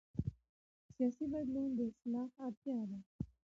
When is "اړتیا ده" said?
2.45-2.99